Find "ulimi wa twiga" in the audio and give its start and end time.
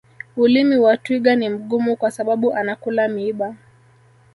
0.37-1.35